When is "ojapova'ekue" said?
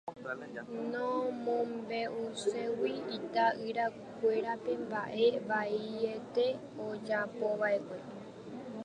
6.87-7.99